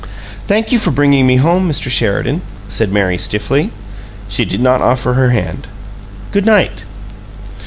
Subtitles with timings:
[0.47, 1.91] "Thank you for bringing me home, Mr.
[1.91, 3.69] Sheridan," said Mary, stiffly.
[4.27, 5.67] She did not offer her hand.
[6.31, 6.85] "Good night."